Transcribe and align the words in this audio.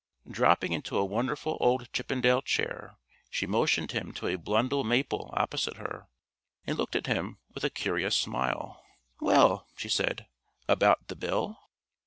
Dropping 0.27 0.71
into 0.71 0.97
a 0.97 1.05
wonderful 1.05 1.59
old 1.61 1.93
Chippendale 1.93 2.41
chair, 2.41 2.95
she 3.29 3.45
motioned 3.45 3.91
him 3.91 4.13
to 4.13 4.25
a 4.25 4.35
Blundell 4.35 4.83
Maple 4.83 5.29
opposite 5.37 5.77
her, 5.77 6.07
and 6.65 6.75
looked 6.75 6.95
at 6.95 7.05
him 7.05 7.37
with 7.53 7.63
a 7.63 7.69
curious 7.69 8.17
smile. 8.17 8.83
"Well," 9.19 9.67
she 9.77 9.89
said, 9.89 10.25
"about 10.67 11.07
the 11.07 11.15
Bill?" 11.15 11.59